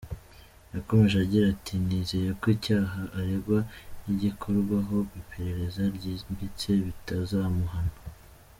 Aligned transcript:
Yakomeje 0.75 1.15
agira 1.23 1.45
ati 1.53 1.73
“Nizeye 1.85 2.29
ko 2.41 2.45
icyaha 2.55 3.01
aregwa 3.19 3.59
nigikorwaho 4.03 4.97
iperereza 5.19 5.81
ryimbitse 5.95 6.69
bitazamuhama. 6.85 7.97